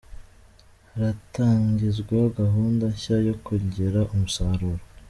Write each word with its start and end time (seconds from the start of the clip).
Haratangizwa 0.91 2.17
gahunda 2.39 2.83
nshya 2.93 3.17
yo 3.27 3.35
kongera 3.43 3.99
umusaruro 4.13 4.83